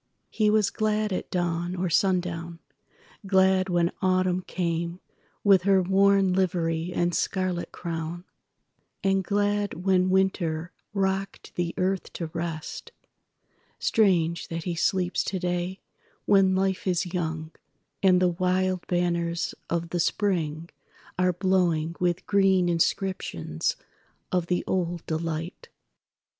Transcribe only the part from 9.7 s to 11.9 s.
when Winter rocked the